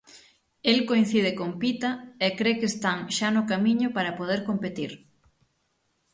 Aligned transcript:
El 0.69 0.77
coincide 0.89 1.31
con 1.39 1.49
Pita 1.61 1.89
e 2.27 2.29
cre 2.39 2.51
que 2.59 2.67
están 2.73 2.99
xa 3.17 3.27
no 3.35 3.43
camiño 3.51 3.87
para 3.95 4.17
poder 4.19 4.39
competir. 4.49 4.91